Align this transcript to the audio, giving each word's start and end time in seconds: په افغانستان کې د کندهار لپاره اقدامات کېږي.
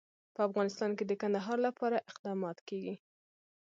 په 0.35 0.41
افغانستان 0.49 0.91
کې 0.97 1.03
د 1.07 1.11
کندهار 1.21 1.57
لپاره 1.67 2.03
اقدامات 2.11 2.57
کېږي. 2.67 2.95